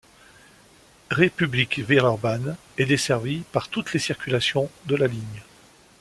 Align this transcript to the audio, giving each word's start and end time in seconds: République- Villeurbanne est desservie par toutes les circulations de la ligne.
République- 1.11 1.77
Villeurbanne 1.77 2.57
est 2.79 2.87
desservie 2.87 3.43
par 3.51 3.67
toutes 3.67 3.93
les 3.93 3.99
circulations 3.99 4.71
de 4.87 4.95
la 4.95 5.05
ligne. 5.05 5.43